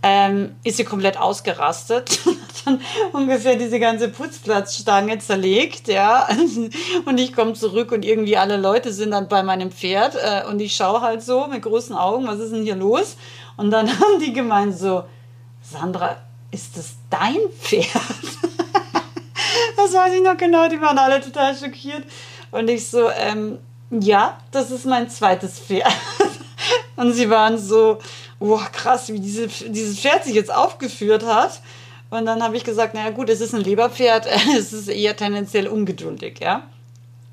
ähm, 0.02 0.56
ist 0.64 0.76
sie 0.76 0.84
komplett 0.84 1.18
ausgerastet. 1.18 2.20
dann 2.66 2.80
ungefähr 3.12 3.56
diese 3.56 3.78
ganze 3.78 4.08
Putzplatzstange 4.08 5.18
zerlegt, 5.18 5.88
ja. 5.88 6.28
Und 7.06 7.18
ich 7.18 7.34
komme 7.34 7.54
zurück 7.54 7.92
und 7.92 8.04
irgendwie 8.04 8.36
alle 8.36 8.56
Leute 8.56 8.92
sind 8.92 9.12
dann 9.12 9.28
bei 9.28 9.42
meinem 9.42 9.70
Pferd 9.70 10.16
äh, 10.16 10.46
und 10.48 10.60
ich 10.60 10.74
schaue 10.74 11.00
halt 11.00 11.22
so 11.22 11.46
mit 11.46 11.62
großen 11.62 11.94
Augen, 11.94 12.26
was 12.26 12.40
ist 12.40 12.52
denn 12.52 12.64
hier 12.64 12.76
los? 12.76 13.16
Und 13.56 13.70
dann 13.70 13.88
haben 14.00 14.20
die 14.20 14.32
gemeint 14.32 14.76
so, 14.76 15.04
Sandra, 15.62 16.16
ist 16.50 16.76
das 16.76 16.94
dein 17.10 17.38
Pferd? 17.60 17.86
das 19.76 19.92
weiß 19.92 20.14
ich 20.14 20.22
noch 20.22 20.36
genau, 20.36 20.68
die 20.68 20.80
waren 20.80 20.98
alle 20.98 21.20
total 21.20 21.54
schockiert. 21.56 22.02
Und 22.50 22.68
ich 22.68 22.88
so, 22.88 23.10
ähm, 23.10 23.58
ja, 23.90 24.38
das 24.50 24.70
ist 24.70 24.86
mein 24.86 25.08
zweites 25.08 25.58
Pferd. 25.58 25.92
Und 26.96 27.12
sie 27.12 27.28
waren 27.28 27.58
so, 27.58 27.98
wow, 28.38 28.70
krass, 28.70 29.08
wie 29.08 29.20
diese, 29.20 29.48
dieses 29.48 29.98
Pferd 29.98 30.24
sich 30.24 30.34
jetzt 30.34 30.52
aufgeführt 30.52 31.24
hat. 31.24 31.60
Und 32.10 32.26
dann 32.26 32.42
habe 32.42 32.56
ich 32.56 32.64
gesagt, 32.64 32.94
naja 32.94 33.10
gut, 33.10 33.28
es 33.28 33.40
ist 33.40 33.54
ein 33.54 33.62
Leberpferd, 33.62 34.26
es 34.56 34.72
ist 34.72 34.88
eher 34.88 35.16
tendenziell 35.16 35.68
ungeduldig, 35.68 36.40
ja. 36.40 36.62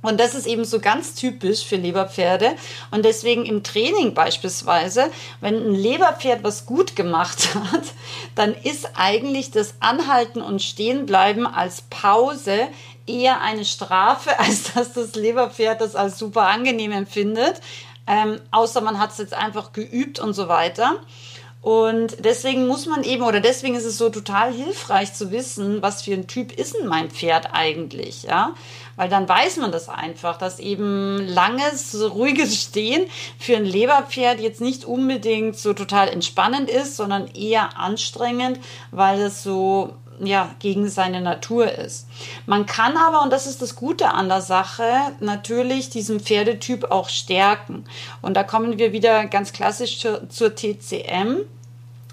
Und 0.04 0.20
das 0.20 0.36
ist 0.36 0.46
eben 0.48 0.66
so 0.66 0.80
ganz 0.80 1.16
typisch 1.16 1.64
für 1.64 1.78
Leberpferde. 1.78 2.52
Und 2.92 3.06
deswegen 3.06 3.46
im 3.46 3.64
Training 3.64 4.14
beispielsweise, 4.14 5.10
wenn 5.40 5.56
ein 5.56 5.74
Leberpferd 5.74 6.44
was 6.44 6.66
gut 6.66 6.96
gemacht 6.98 7.56
hat, 7.72 7.84
dann 8.36 8.54
ist 8.54 8.90
eigentlich 8.96 9.50
das 9.50 9.76
Anhalten 9.80 10.42
und 10.42 10.62
Stehenbleiben 10.62 11.48
als 11.48 11.84
Pause 11.84 12.68
eher 13.08 13.42
eine 13.42 13.64
Strafe, 13.64 14.38
als 14.40 14.74
dass 14.74 14.94
das 14.94 15.16
Leberpferd 15.16 15.80
das 15.80 15.96
als 15.96 16.20
super 16.20 16.48
angenehm 16.48 16.92
empfindet. 16.92 17.62
Ähm, 18.08 18.40
außer 18.52 18.82
man 18.82 19.00
hat 19.00 19.12
es 19.12 19.18
jetzt 19.18 19.34
einfach 19.34 19.74
geübt 19.74 20.20
und 20.20 20.34
so 20.34 20.48
weiter. 20.48 21.00
Und 21.64 22.18
deswegen 22.20 22.68
muss 22.68 22.88
man 22.88 23.04
eben, 23.04 23.24
oder 23.24 23.40
deswegen 23.40 23.76
ist 23.76 23.86
es 23.86 23.98
so 23.98 24.10
total 24.10 24.52
hilfreich 24.52 25.14
zu 25.14 25.32
wissen, 25.32 25.82
was 25.82 26.02
für 26.02 26.12
ein 26.12 26.28
Typ 26.28 26.52
ist 26.52 26.76
denn 26.76 26.88
mein 26.88 27.10
Pferd 27.10 27.54
eigentlich, 27.54 28.24
ja? 28.24 28.54
Weil 28.98 29.08
dann 29.08 29.30
weiß 29.30 29.58
man 29.58 29.72
das 29.72 29.88
einfach, 29.88 30.38
dass 30.38 30.60
eben 30.60 31.26
langes, 31.26 31.98
ruhiges 32.12 32.62
Stehen 32.62 33.10
für 33.40 33.56
ein 33.56 33.64
Leberpferd 33.64 34.42
jetzt 34.42 34.60
nicht 34.60 34.84
unbedingt 34.84 35.58
so 35.58 35.74
total 35.74 36.10
entspannend 36.10 36.70
ist, 36.70 36.98
sondern 36.98 37.28
eher 37.34 37.78
anstrengend, 37.78 38.60
weil 38.92 39.22
es 39.22 39.42
so 39.42 39.96
ja, 40.20 40.54
gegen 40.60 40.90
seine 40.90 41.22
Natur 41.22 41.72
ist. 41.72 42.08
Man 42.46 42.66
kann 42.66 42.98
aber, 42.98 43.22
und 43.22 43.32
das 43.32 43.48
ist 43.48 43.62
das 43.62 43.76
Gute 43.76 44.10
an 44.10 44.30
der 44.30 44.42
Sache, 44.42 44.90
natürlich 45.20 45.90
diesen 45.90 46.20
Pferdetyp 46.20 46.92
auch 46.92 47.10
stärken. 47.10 47.86
Und 48.22 48.36
da 48.36 48.44
kommen 48.44 48.78
wir 48.78 48.94
wieder 48.94 49.26
ganz 49.26 49.54
klassisch 49.54 50.00
zur, 50.00 50.30
zur 50.30 50.56
TCM. 50.56 51.38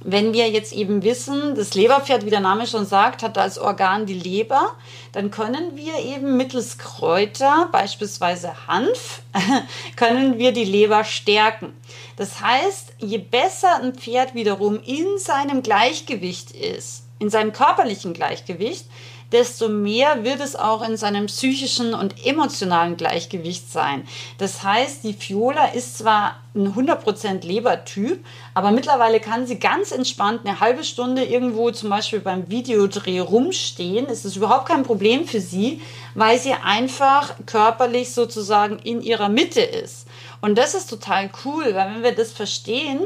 Wenn 0.03 0.33
wir 0.33 0.49
jetzt 0.49 0.73
eben 0.73 1.03
wissen, 1.03 1.55
das 1.55 1.75
Leberpferd, 1.75 2.25
wie 2.25 2.31
der 2.31 2.41
Name 2.41 2.67
schon 2.67 2.87
sagt, 2.87 3.23
hat 3.23 3.37
als 3.37 3.59
Organ 3.59 4.07
die 4.07 4.15
Leber, 4.15 4.75
dann 5.13 5.31
können 5.31 5.77
wir 5.77 5.99
eben 5.99 6.39
mittels 6.39 6.79
Kräuter, 6.79 7.69
beispielsweise 7.71 8.67
Hanf, 8.67 9.21
können 9.97 10.39
wir 10.39 10.53
die 10.53 10.65
Leber 10.65 11.05
stärken. 11.05 11.75
Das 12.17 12.41
heißt, 12.41 12.95
je 12.99 13.19
besser 13.19 13.77
ein 13.83 13.95
Pferd 13.95 14.35
wiederum 14.35 14.81
in 14.83 15.19
seinem 15.19 15.63
Gleichgewicht 15.63 16.53
ist, 16.53 17.05
in 17.21 17.31
seinem 17.31 17.53
körperlichen 17.53 18.13
Gleichgewicht, 18.13 18.87
desto 19.33 19.69
mehr 19.69 20.25
wird 20.25 20.41
es 20.41 20.57
auch 20.57 20.87
in 20.87 20.97
seinem 20.97 21.27
psychischen 21.27 21.95
und 21.95 22.27
emotionalen 22.27 22.97
Gleichgewicht 22.97 23.71
sein. 23.71 24.07
Das 24.39 24.65
heißt, 24.65 25.05
die 25.05 25.13
Fiola 25.13 25.67
ist 25.67 25.99
zwar 25.99 26.41
ein 26.55 26.75
100% 26.75 27.47
Lebertyp, 27.47 28.25
aber 28.55 28.73
mittlerweile 28.73 29.21
kann 29.21 29.47
sie 29.47 29.61
ganz 29.61 29.93
entspannt 29.93 30.41
eine 30.45 30.59
halbe 30.59 30.83
Stunde 30.83 31.25
irgendwo 31.25 31.71
zum 31.71 31.91
Beispiel 31.91 32.19
beim 32.19 32.51
Videodreh 32.51 33.21
rumstehen. 33.21 34.07
Es 34.11 34.25
ist 34.25 34.35
überhaupt 34.35 34.67
kein 34.67 34.83
Problem 34.83 35.27
für 35.27 35.41
sie, 35.41 35.81
weil 36.17 36.39
sie 36.39 36.55
einfach 36.55 37.35
körperlich 37.47 38.13
sozusagen 38.13 38.81
in 38.81 39.01
ihrer 39.01 39.29
Mitte 39.29 39.61
ist. 39.61 40.09
Und 40.41 40.59
das 40.59 40.75
ist 40.75 40.91
total 40.91 41.31
cool, 41.45 41.67
weil 41.75 41.95
wenn 41.95 42.03
wir 42.03 42.13
das 42.13 42.33
verstehen, 42.33 43.03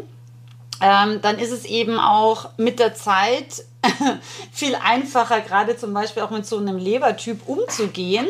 ähm, 0.81 1.21
dann 1.21 1.39
ist 1.39 1.53
es 1.53 1.65
eben 1.67 1.99
auch 1.99 2.49
mit 2.57 2.79
der 2.79 2.95
Zeit 2.95 3.65
viel 4.53 4.75
einfacher, 4.77 5.41
gerade 5.41 5.77
zum 5.77 5.93
Beispiel 5.95 6.23
auch 6.23 6.31
mit 6.31 6.47
so 6.47 6.59
einem 6.59 6.79
Lebertyp 6.79 7.47
umzugehen. 7.47 8.27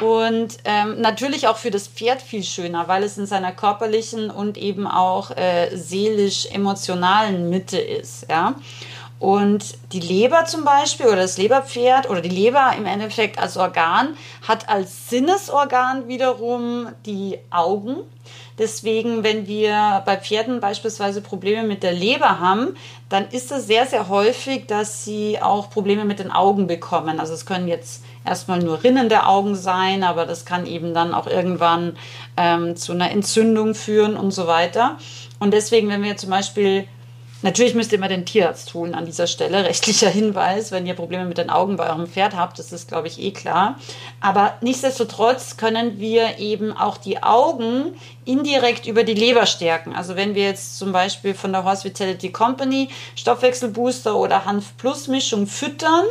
Und 0.00 0.58
ähm, 0.64 1.00
natürlich 1.00 1.48
auch 1.48 1.56
für 1.56 1.70
das 1.70 1.88
Pferd 1.88 2.20
viel 2.20 2.42
schöner, 2.42 2.86
weil 2.86 3.02
es 3.02 3.16
in 3.16 3.26
seiner 3.26 3.52
körperlichen 3.52 4.30
und 4.30 4.58
eben 4.58 4.86
auch 4.86 5.30
äh, 5.30 5.74
seelisch-emotionalen 5.74 7.48
Mitte 7.48 7.78
ist. 7.78 8.26
Ja? 8.28 8.56
Und 9.18 9.78
die 9.92 10.00
Leber 10.00 10.44
zum 10.44 10.64
Beispiel 10.64 11.06
oder 11.06 11.22
das 11.22 11.38
Leberpferd 11.38 12.10
oder 12.10 12.20
die 12.20 12.28
Leber 12.28 12.74
im 12.76 12.84
Endeffekt 12.84 13.38
als 13.38 13.56
Organ 13.56 14.16
hat 14.46 14.68
als 14.68 15.08
Sinnesorgan 15.08 16.08
wiederum 16.08 16.88
die 17.06 17.38
Augen. 17.50 17.96
Deswegen, 18.58 19.22
wenn 19.22 19.46
wir 19.46 20.02
bei 20.06 20.16
Pferden 20.16 20.60
beispielsweise 20.60 21.20
Probleme 21.20 21.66
mit 21.66 21.82
der 21.82 21.92
Leber 21.92 22.40
haben, 22.40 22.74
dann 23.10 23.28
ist 23.28 23.52
es 23.52 23.66
sehr, 23.66 23.86
sehr 23.86 24.08
häufig, 24.08 24.66
dass 24.66 25.04
sie 25.04 25.38
auch 25.42 25.68
Probleme 25.68 26.06
mit 26.06 26.18
den 26.18 26.32
Augen 26.32 26.66
bekommen. 26.66 27.20
Also 27.20 27.34
es 27.34 27.44
können 27.44 27.68
jetzt 27.68 28.02
erstmal 28.24 28.60
nur 28.60 28.82
Rinnen 28.82 29.10
der 29.10 29.28
Augen 29.28 29.54
sein, 29.54 30.02
aber 30.02 30.24
das 30.24 30.46
kann 30.46 30.66
eben 30.66 30.94
dann 30.94 31.12
auch 31.12 31.26
irgendwann 31.26 31.96
ähm, 32.38 32.76
zu 32.76 32.92
einer 32.92 33.10
Entzündung 33.10 33.74
führen 33.74 34.16
und 34.16 34.30
so 34.30 34.46
weiter. 34.46 34.96
Und 35.38 35.52
deswegen, 35.52 35.88
wenn 35.90 36.02
wir 36.02 36.16
zum 36.16 36.30
Beispiel 36.30 36.86
Natürlich 37.46 37.76
müsst 37.76 37.92
ihr 37.92 37.98
immer 37.98 38.08
den 38.08 38.26
Tierarzt 38.26 38.74
holen 38.74 38.92
an 38.96 39.06
dieser 39.06 39.28
Stelle. 39.28 39.64
Rechtlicher 39.68 40.10
Hinweis, 40.10 40.72
wenn 40.72 40.84
ihr 40.84 40.94
Probleme 40.94 41.26
mit 41.26 41.38
den 41.38 41.48
Augen 41.48 41.76
bei 41.76 41.88
eurem 41.88 42.08
Pferd 42.08 42.34
habt, 42.34 42.58
das 42.58 42.72
ist, 42.72 42.88
glaube 42.88 43.06
ich, 43.06 43.22
eh 43.22 43.30
klar. 43.30 43.78
Aber 44.20 44.54
nichtsdestotrotz 44.62 45.56
können 45.56 46.00
wir 46.00 46.40
eben 46.40 46.76
auch 46.76 46.96
die 46.96 47.22
Augen 47.22 47.94
indirekt 48.24 48.88
über 48.88 49.04
die 49.04 49.14
Leber 49.14 49.46
stärken. 49.46 49.94
Also 49.94 50.16
wenn 50.16 50.34
wir 50.34 50.42
jetzt 50.42 50.76
zum 50.76 50.90
Beispiel 50.90 51.34
von 51.34 51.52
der 51.52 51.62
Horse 51.62 51.84
Vitality 51.84 52.32
Company 52.32 52.88
Stoffwechselbooster 53.14 54.16
oder 54.16 54.44
Hanf 54.44 54.76
Plus 54.76 55.06
Mischung 55.06 55.46
füttern, 55.46 56.04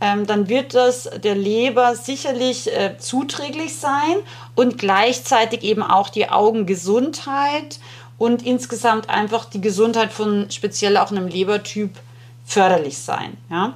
ähm, 0.00 0.24
dann 0.24 0.48
wird 0.48 0.74
das 0.74 1.10
der 1.24 1.34
Leber 1.34 1.96
sicherlich 1.96 2.72
äh, 2.72 2.96
zuträglich 2.96 3.74
sein 3.74 4.18
und 4.54 4.78
gleichzeitig 4.78 5.64
eben 5.64 5.82
auch 5.82 6.10
die 6.10 6.28
Augengesundheit 6.28 7.80
und 8.18 8.44
insgesamt 8.44 9.10
einfach 9.10 9.44
die 9.44 9.60
Gesundheit 9.60 10.12
von 10.12 10.50
speziell 10.50 10.96
auch 10.96 11.10
einem 11.10 11.28
Lebertyp 11.28 11.90
förderlich 12.44 12.98
sein. 12.98 13.36
Ja? 13.50 13.74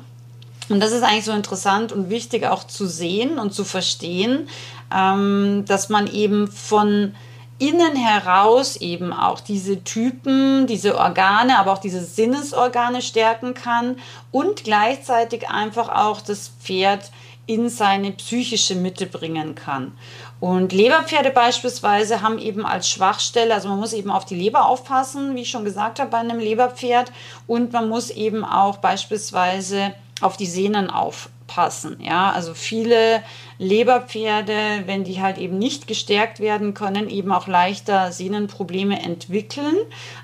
Und 0.68 0.80
das 0.80 0.92
ist 0.92 1.02
eigentlich 1.02 1.25
so 1.25 1.32
interessant 1.32 1.92
und 1.92 2.11
wichtig 2.11 2.47
auch 2.47 2.64
zu 2.64 2.87
sehen 2.87 3.38
und 3.38 3.52
zu 3.52 3.64
verstehen, 3.64 4.49
ähm, 4.94 5.64
dass 5.66 5.88
man 5.88 6.06
eben 6.06 6.49
von 6.49 7.14
innen 7.60 7.94
heraus 7.94 8.76
eben 8.76 9.12
auch 9.12 9.38
diese 9.38 9.84
Typen, 9.84 10.66
diese 10.66 10.98
Organe, 10.98 11.58
aber 11.58 11.72
auch 11.72 11.78
diese 11.78 12.02
Sinnesorgane 12.02 13.02
stärken 13.02 13.54
kann 13.54 13.96
und 14.32 14.64
gleichzeitig 14.64 15.48
einfach 15.48 15.88
auch 15.88 16.20
das 16.20 16.52
Pferd 16.60 17.10
in 17.46 17.68
seine 17.68 18.12
psychische 18.12 18.76
Mitte 18.76 19.06
bringen 19.06 19.54
kann. 19.54 19.92
Und 20.38 20.72
Leberpferde 20.72 21.30
beispielsweise 21.30 22.22
haben 22.22 22.38
eben 22.38 22.64
als 22.64 22.88
Schwachstelle, 22.88 23.52
also 23.52 23.68
man 23.68 23.78
muss 23.78 23.92
eben 23.92 24.10
auf 24.10 24.24
die 24.24 24.36
Leber 24.36 24.66
aufpassen, 24.66 25.36
wie 25.36 25.42
ich 25.42 25.50
schon 25.50 25.64
gesagt 25.64 26.00
habe, 26.00 26.10
bei 26.10 26.18
einem 26.18 26.38
Leberpferd. 26.38 27.12
Und 27.46 27.72
man 27.72 27.88
muss 27.88 28.10
eben 28.10 28.44
auch 28.44 28.78
beispielsweise 28.78 29.92
auf 30.20 30.36
die 30.36 30.46
Sehnen 30.46 30.90
aufpassen. 30.90 31.98
Ja, 32.00 32.30
also 32.30 32.54
viele 32.54 33.22
Leberpferde, 33.58 34.84
wenn 34.86 35.04
die 35.04 35.20
halt 35.20 35.38
eben 35.38 35.58
nicht 35.58 35.86
gestärkt 35.86 36.40
werden 36.40 36.74
können, 36.74 37.08
eben 37.08 37.32
auch 37.32 37.46
leichter 37.46 38.12
Sehnenprobleme 38.12 39.02
entwickeln. 39.02 39.76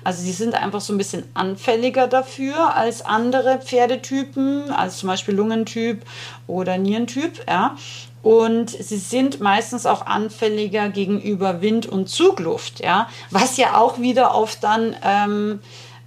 Also 0.03 0.23
sie 0.23 0.31
sind 0.31 0.55
einfach 0.55 0.81
so 0.81 0.93
ein 0.93 0.97
bisschen 0.97 1.23
anfälliger 1.33 2.07
dafür 2.07 2.75
als 2.75 3.03
andere 3.03 3.59
Pferdetypen, 3.59 4.71
als 4.71 4.97
zum 4.97 5.07
Beispiel 5.07 5.35
Lungentyp 5.35 6.01
oder 6.47 6.77
Nierentyp. 6.77 7.45
Ja. 7.47 7.75
Und 8.23 8.71
sie 8.71 8.97
sind 8.97 9.39
meistens 9.39 9.85
auch 9.85 10.05
anfälliger 10.05 10.89
gegenüber 10.89 11.61
Wind 11.61 11.85
und 11.85 12.09
Zugluft, 12.09 12.83
ja, 12.83 13.07
was 13.29 13.55
ja 13.55 13.77
auch 13.77 13.99
wieder 13.99 14.35
oft 14.35 14.63
dann 14.63 14.95
ähm, 15.01 15.59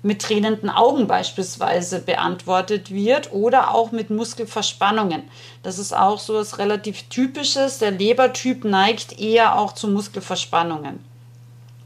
mit 0.02 0.22
tränenden 0.22 0.70
Augen 0.70 1.06
beispielsweise 1.06 2.00
beantwortet 2.00 2.90
wird 2.90 3.32
oder 3.32 3.74
auch 3.74 3.92
mit 3.92 4.10
Muskelverspannungen. 4.10 5.22
Das 5.62 5.78
ist 5.78 5.92
auch 5.92 6.18
so 6.18 6.34
was 6.34 6.58
relativ 6.58 7.02
Typisches. 7.04 7.78
Der 7.78 7.90
Lebertyp 7.90 8.64
neigt 8.64 9.18
eher 9.20 9.58
auch 9.58 9.72
zu 9.72 9.88
Muskelverspannungen. 9.88 11.04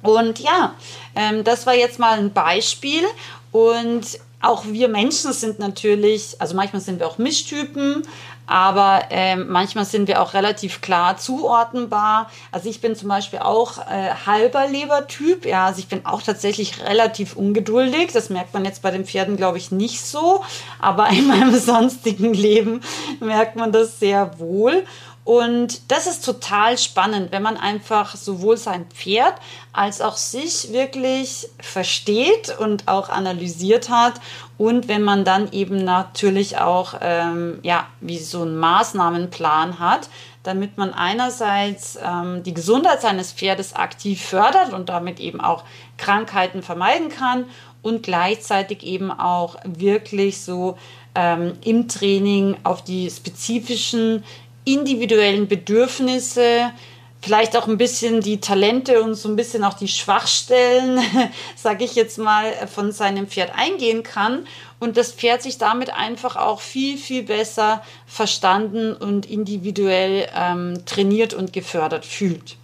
Und 0.02 0.38
ja, 0.38 0.74
ähm, 1.16 1.42
das 1.44 1.66
war 1.66 1.74
jetzt 1.74 1.98
mal 1.98 2.18
ein 2.18 2.32
Beispiel. 2.32 3.02
Und 3.50 4.18
auch 4.40 4.64
wir 4.66 4.88
Menschen 4.88 5.32
sind 5.32 5.58
natürlich, 5.58 6.36
also 6.38 6.54
manchmal 6.54 6.82
sind 6.82 7.00
wir 7.00 7.08
auch 7.08 7.18
Mischtypen, 7.18 8.06
aber 8.46 9.04
ähm, 9.10 9.46
manchmal 9.48 9.84
sind 9.84 10.06
wir 10.06 10.20
auch 10.20 10.34
relativ 10.34 10.80
klar 10.80 11.16
zuordnenbar. 11.16 12.30
Also 12.52 12.68
ich 12.68 12.80
bin 12.80 12.94
zum 12.94 13.08
Beispiel 13.08 13.38
auch 13.38 13.78
äh, 13.78 14.10
halber 14.26 14.66
Lebertyp. 14.68 15.46
Ja, 15.46 15.66
also 15.66 15.78
ich 15.78 15.88
bin 15.88 16.04
auch 16.04 16.20
tatsächlich 16.20 16.84
relativ 16.84 17.36
ungeduldig. 17.36 18.12
Das 18.12 18.28
merkt 18.28 18.52
man 18.52 18.64
jetzt 18.64 18.82
bei 18.82 18.90
den 18.90 19.06
Pferden, 19.06 19.36
glaube 19.36 19.58
ich, 19.58 19.70
nicht 19.70 20.04
so. 20.04 20.44
Aber 20.78 21.08
in 21.10 21.26
meinem 21.26 21.58
sonstigen 21.58 22.34
Leben 22.34 22.80
merkt 23.20 23.56
man 23.56 23.72
das 23.72 23.98
sehr 23.98 24.38
wohl. 24.38 24.84
Und 25.24 25.90
das 25.90 26.06
ist 26.06 26.22
total 26.22 26.76
spannend, 26.76 27.32
wenn 27.32 27.42
man 27.42 27.56
einfach 27.56 28.14
sowohl 28.14 28.58
sein 28.58 28.84
Pferd 28.90 29.34
als 29.72 30.02
auch 30.02 30.18
sich 30.18 30.70
wirklich 30.72 31.48
versteht 31.60 32.54
und 32.58 32.88
auch 32.88 33.08
analysiert 33.08 33.88
hat. 33.88 34.20
Und 34.58 34.86
wenn 34.86 35.02
man 35.02 35.24
dann 35.24 35.50
eben 35.52 35.82
natürlich 35.82 36.58
auch, 36.58 36.94
ähm, 37.00 37.58
ja, 37.62 37.86
wie 38.00 38.18
so 38.18 38.42
einen 38.42 38.58
Maßnahmenplan 38.58 39.78
hat, 39.78 40.10
damit 40.42 40.76
man 40.76 40.92
einerseits 40.92 41.98
ähm, 42.04 42.42
die 42.42 42.52
Gesundheit 42.52 43.00
seines 43.00 43.32
Pferdes 43.32 43.74
aktiv 43.74 44.22
fördert 44.22 44.74
und 44.74 44.90
damit 44.90 45.20
eben 45.20 45.40
auch 45.40 45.64
Krankheiten 45.96 46.62
vermeiden 46.62 47.08
kann 47.08 47.46
und 47.80 48.02
gleichzeitig 48.02 48.82
eben 48.82 49.10
auch 49.10 49.56
wirklich 49.64 50.42
so 50.42 50.76
ähm, 51.14 51.54
im 51.64 51.88
Training 51.88 52.56
auf 52.64 52.82
die 52.82 53.10
spezifischen 53.10 54.24
individuellen 54.64 55.48
Bedürfnisse, 55.48 56.72
vielleicht 57.20 57.56
auch 57.56 57.66
ein 57.66 57.78
bisschen 57.78 58.20
die 58.20 58.40
Talente 58.40 59.02
und 59.02 59.14
so 59.14 59.28
ein 59.28 59.36
bisschen 59.36 59.64
auch 59.64 59.74
die 59.74 59.88
Schwachstellen, 59.88 61.00
sage 61.56 61.84
ich 61.84 61.94
jetzt 61.94 62.18
mal, 62.18 62.52
von 62.66 62.92
seinem 62.92 63.26
Pferd 63.26 63.52
eingehen 63.56 64.02
kann 64.02 64.46
und 64.78 64.96
das 64.96 65.12
Pferd 65.12 65.42
sich 65.42 65.58
damit 65.58 65.92
einfach 65.92 66.36
auch 66.36 66.60
viel, 66.60 66.98
viel 66.98 67.22
besser 67.22 67.82
verstanden 68.06 68.92
und 68.94 69.26
individuell 69.30 70.28
ähm, 70.34 70.84
trainiert 70.84 71.34
und 71.34 71.52
gefördert 71.52 72.04
fühlt. 72.04 72.56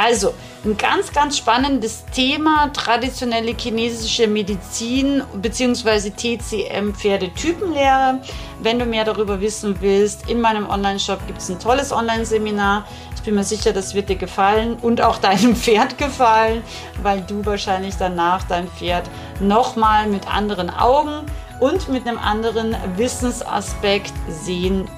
Also, 0.00 0.32
ein 0.64 0.76
ganz, 0.76 1.12
ganz 1.12 1.38
spannendes 1.38 2.04
Thema, 2.12 2.72
traditionelle 2.72 3.52
chinesische 3.58 4.28
Medizin 4.28 5.24
bzw. 5.34 6.10
TCM 6.10 6.94
Pferdetypenlehre. 6.94 8.20
Wenn 8.60 8.78
du 8.78 8.84
mehr 8.84 9.04
darüber 9.04 9.40
wissen 9.40 9.74
willst, 9.80 10.30
in 10.30 10.40
meinem 10.40 10.70
Online-Shop 10.70 11.26
gibt 11.26 11.40
es 11.40 11.48
ein 11.48 11.58
tolles 11.58 11.90
Online-Seminar. 11.90 12.86
Ich 13.16 13.22
bin 13.22 13.34
mir 13.34 13.42
sicher, 13.42 13.72
das 13.72 13.92
wird 13.92 14.08
dir 14.08 14.14
gefallen 14.14 14.76
und 14.80 15.00
auch 15.00 15.18
deinem 15.18 15.56
Pferd 15.56 15.98
gefallen, 15.98 16.62
weil 17.02 17.20
du 17.22 17.44
wahrscheinlich 17.44 17.96
danach 17.98 18.44
dein 18.44 18.68
Pferd 18.68 19.10
nochmal 19.40 20.06
mit 20.06 20.32
anderen 20.32 20.70
Augen 20.70 21.26
und 21.58 21.88
mit 21.88 22.06
einem 22.06 22.18
anderen 22.18 22.76
Wissensaspekt 22.96 24.12
sehen 24.28 24.88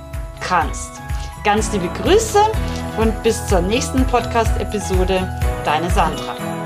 kannst. 0.41 0.91
Ganz 1.43 1.73
liebe 1.73 1.89
Grüße 2.03 2.39
und 3.01 3.23
bis 3.23 3.47
zur 3.47 3.63
nächsten 3.63 4.05
Podcast-Episode. 4.07 5.27
Deine 5.65 5.91
Sandra. 5.91 6.60